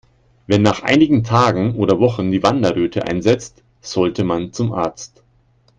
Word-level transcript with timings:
Wenn 0.47 0.63
nach 0.63 0.81
einigen 0.81 1.23
Tagen 1.23 1.75
oder 1.75 1.99
Wochen 1.99 2.31
die 2.31 2.41
Wanderröte 2.41 3.05
einsetzt, 3.05 3.61
sollte 3.81 4.23
man 4.23 4.51
zum 4.51 4.73
Arzt. 4.73 5.21